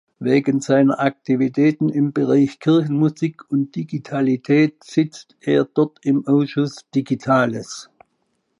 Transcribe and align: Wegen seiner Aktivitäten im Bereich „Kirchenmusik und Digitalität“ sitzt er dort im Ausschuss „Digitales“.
Wegen 0.17 0.61
seiner 0.61 0.99
Aktivitäten 0.99 1.89
im 1.89 2.11
Bereich 2.11 2.57
„Kirchenmusik 2.59 3.43
und 3.51 3.75
Digitalität“ 3.75 4.83
sitzt 4.83 5.37
er 5.41 5.65
dort 5.65 5.99
im 6.03 6.25
Ausschuss 6.25 6.87
„Digitales“. 6.95 7.87